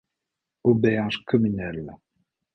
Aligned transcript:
Auberge 0.69 1.19
communale. 1.29 1.93